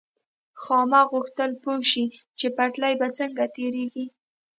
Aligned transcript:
خاما 0.63 1.01
غوښتل 1.11 1.51
پوه 1.61 1.77
شي 1.91 2.05
چې 2.39 2.47
پټلۍ 2.57 2.93
به 2.99 3.07
څنګه 3.19 3.43
تېرېږي. 3.55 4.05